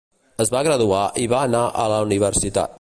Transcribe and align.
Es 0.45 0.51
va 0.55 0.63
graduar 0.67 1.03
i 1.25 1.27
va 1.35 1.43
anar 1.51 1.63
a 1.85 1.89
la 1.95 2.03
universitat. 2.11 2.69